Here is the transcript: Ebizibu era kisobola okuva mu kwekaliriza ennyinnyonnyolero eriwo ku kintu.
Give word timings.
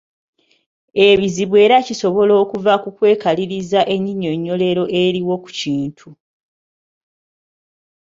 Ebizibu 1.07 1.55
era 1.65 1.77
kisobola 1.87 2.33
okuva 2.43 2.73
mu 2.81 2.89
kwekaliriza 2.97 3.79
ennyinnyonnyolero 3.93 4.83
eriwo 5.03 5.35
ku 5.43 5.49
kintu. 5.59 6.09